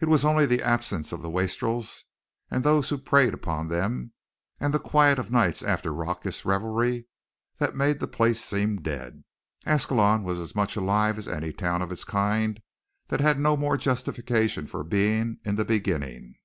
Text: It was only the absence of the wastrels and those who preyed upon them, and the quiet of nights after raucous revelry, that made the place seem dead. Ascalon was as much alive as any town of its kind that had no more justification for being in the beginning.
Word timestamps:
It 0.00 0.08
was 0.08 0.24
only 0.24 0.46
the 0.46 0.62
absence 0.62 1.12
of 1.12 1.20
the 1.20 1.28
wastrels 1.28 2.04
and 2.50 2.64
those 2.64 2.88
who 2.88 2.96
preyed 2.96 3.34
upon 3.34 3.68
them, 3.68 4.12
and 4.58 4.72
the 4.72 4.78
quiet 4.78 5.18
of 5.18 5.30
nights 5.30 5.62
after 5.62 5.92
raucous 5.92 6.46
revelry, 6.46 7.04
that 7.58 7.76
made 7.76 7.98
the 7.98 8.08
place 8.08 8.42
seem 8.42 8.80
dead. 8.80 9.24
Ascalon 9.66 10.24
was 10.24 10.38
as 10.38 10.54
much 10.54 10.76
alive 10.76 11.18
as 11.18 11.28
any 11.28 11.52
town 11.52 11.82
of 11.82 11.92
its 11.92 12.04
kind 12.04 12.62
that 13.08 13.20
had 13.20 13.38
no 13.38 13.54
more 13.54 13.76
justification 13.76 14.66
for 14.66 14.82
being 14.82 15.40
in 15.44 15.56
the 15.56 15.64
beginning. 15.66 16.36